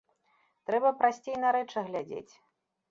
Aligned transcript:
Трэба 0.69 0.89
прасцей 1.03 1.39
на 1.45 1.49
рэчы 1.59 1.87
глядзець. 1.93 2.31